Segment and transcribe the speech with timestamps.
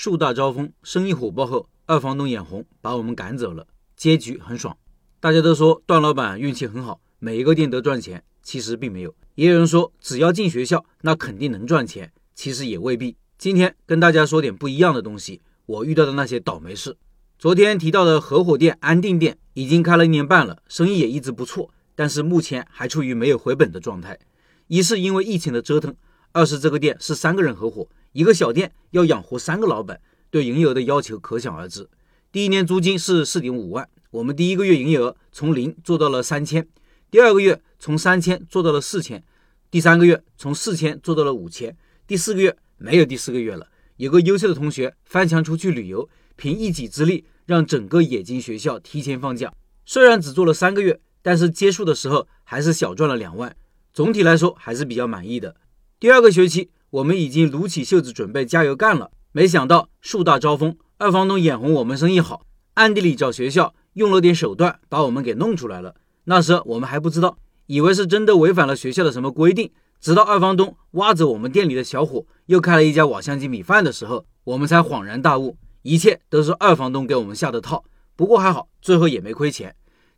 [0.00, 3.66] 树大招风，生意火爆后，二房东眼红，把我们赶走了，
[3.96, 4.78] 结局很爽。
[5.18, 9.12] 大家都说段老板运气很好，每一个店都赚钱，其实并没有。
[9.34, 13.16] 也有人说只要进学校，那肯定能赚钱，其实也未必。
[13.38, 16.96] 今天跟大家说点不一样的东西，我遇到的那些倒霉事。
[17.36, 24.16] 昨天提到的合伙店安定店已经开了一年半了，生意也一直不错，但是目前还处于没有回本的状态。
[24.68, 25.92] 一是因为疫情的折腾，
[26.30, 30.00] 二是这个店是三个人合伙，一个小店要养活三个老板，
[30.30, 31.88] 对营业额的要求可想而知。
[32.32, 36.66] 第一年租金是四点五万，我们第一个月营业额从零做到了三千，
[37.10, 39.22] 第二个月从三千做到了四千，
[39.70, 41.76] 第三个月从四千做到了五千，
[42.06, 43.68] 第四个月没有第四个月了。
[43.96, 46.08] 有个优秀的同学翻墙出去旅游。
[46.40, 49.52] 凭一己之力让整个冶金学校提前放假，
[49.84, 53.56] 虽然只做了三个月，但是结束的时候还是小赚了两万，
[53.92, 55.56] 总体来说还是比较满意的。
[55.98, 62.42] 第二个学期，我们已经撸起袖子准备加油干了，没想到树大招风，二房东眼红我们生意好，
[62.74, 65.94] 暗地里找学校用了点手段把我们给弄出来了。
[66.24, 67.36] 那时我们还不知道，
[67.66, 75.56] 以为是真的违反了学校的什么规定，直到二房东挖走我们店里的小伙，又开了一家瓦香鸡米饭的时候，我们才恍然大悟。
[75.82, 77.84] 一切都是二房东给我们下的套，
[78.16, 79.74] 不过还好，最后也没亏钱。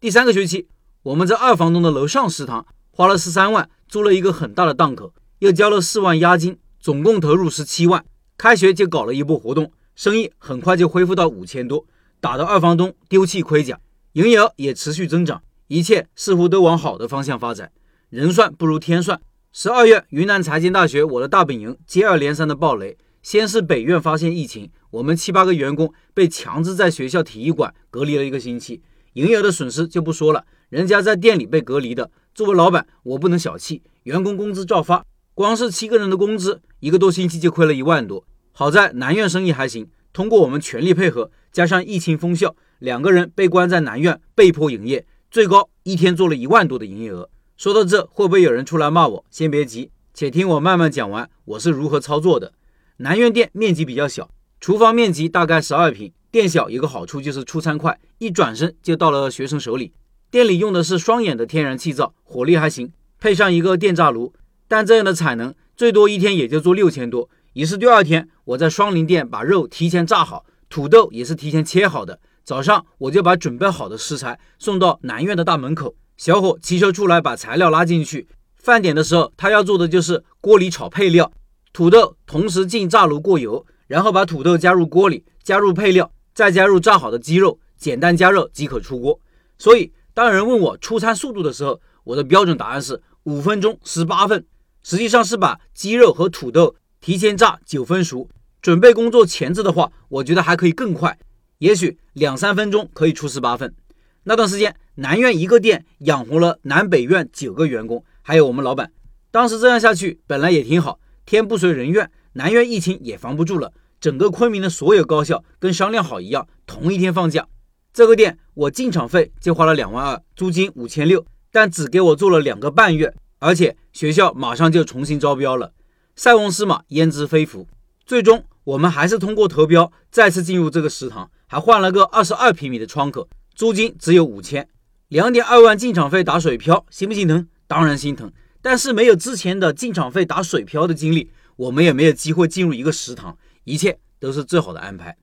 [0.00, 0.68] 第三个学期，
[1.02, 5.12] 我们在二房东的楼上食堂花了十三万租了一个很大的档口，
[5.44, 8.02] 又交了四万押金，总共投入十七万。
[8.38, 11.84] 开学就搞了一波活动，生意很快就恢复到五千多，
[12.18, 13.78] 打得二房东丢弃盔甲，
[14.14, 17.70] 营业额也持续增长，一切似乎都往好的方向发展。
[18.08, 19.20] 人算不如天算，
[19.52, 22.96] 十二月云南财经大学我的大本营接二连三的暴雷。
[23.22, 28.80] 先是北院发现疫情，我们七八个员工被强制在学校体育馆隔离了一个星期，
[29.12, 32.10] 营业额的损失就不说了，人家在店里被隔离的。
[32.34, 35.04] 作为老板，我不能小气，员工工资照发，
[35.36, 38.24] 光是七个人的工资，一个多星期就亏了一万多。
[38.52, 47.28] 好在南院生意还行，通过我们全力配合，加上疫情封校，两个人被关在南院，被迫营业，最高一天做了一万多的营业额。
[47.56, 49.24] 说到这，会不会有人出来骂我？
[49.28, 52.52] 先别急，且听我慢慢讲完，我是如何操作的。
[52.98, 54.30] 南苑店面积比较小，
[54.60, 56.12] 厨房面积大概十二平。
[56.30, 59.92] 店小一个好处就是出餐快，一转身就到了学生手里。
[60.30, 64.32] 店里用的是双眼的天然气灶，火力还行，配上一个电炸炉。
[64.68, 67.28] 但这样的产能最多一天也就做六千多。
[67.52, 72.18] 于是第二天我在双林店把肉提前炸好，土豆也是提前切好的。
[72.42, 78.28] 早上我就把准备好的食材送到南苑的大门口，小伙骑车出来把材料拉进去。
[78.56, 81.32] 饭点的时候他要做的就是锅里炒配料。
[81.72, 89.18] 土豆同时进炸炉过油，然后把土豆加入锅里，加入配料，再加入炸好的鸡肉，简单加热即可出锅。
[89.58, 94.44] 所以当人问我出餐速度的时候，我的标准答案是五分钟十八份，
[94.84, 98.28] 实际上是把鸡肉和土豆提前炸九分熟。
[98.62, 101.18] 准备工作前置的话，我觉得还可以更快，
[101.58, 103.74] 也许两三分钟可以出十八份。
[104.22, 108.90] 那段时间，南苑一个店养活了南北苑九个员工，还有我们老板。
[109.30, 110.98] 当时这样下去，本来也挺好。
[111.26, 113.72] 天不遂人愿，南苑疫情也防不住了。
[114.00, 117.46] 整个昆明的所有高校跟商量好一样，同一天放假。
[117.92, 125.74] 这个店我进场费就花了两万二，租金五千六，但只给我做了两个半月，而且学校马上就重新招标了。
[126.16, 127.68] 塞翁失马，焉知非福。
[128.06, 134.66] 最终我们还是通过投标再次进入这个食堂，还换了个二十二平米的窗口，租金只有五千，
[135.08, 137.46] 两点二万进场费打水漂，心不心疼？
[137.66, 138.32] 当然心疼。
[138.62, 145.14] 但是没有之前的进场费打水漂的经历，我们也没有机会进入一个食堂，一切都是最好的安排。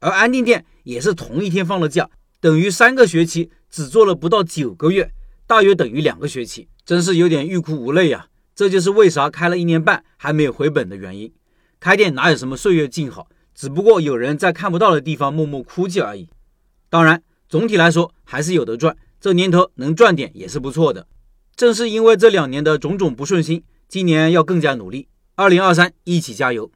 [0.00, 5.10] 而安定店也是同一天放了假，等于三个学期只做了不到九个月，
[5.46, 8.26] 大约等于两个学期，真是有点欲哭无泪呀。
[8.54, 11.32] 这就是为啥开了一年半还没有回本的原因。
[11.80, 16.28] 开店哪有什么岁月静好，只不过有人在看不到的地方默默哭泣而已。
[16.88, 21.06] 当然，总体来说还是有的赚，这年头能赚点也是不错的。
[21.56, 25.08] 正是因为这两年的种种不顺心，今年要更加努力。
[25.34, 26.70] 二零二三，一起加油！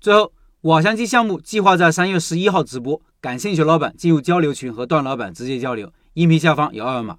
[0.00, 0.32] 最后，
[0.62, 7.16] 瓦香鸡项目计划在三月十一号直播，感兴趣老板进入交流群和段老板直接交流，音频下方有二维码。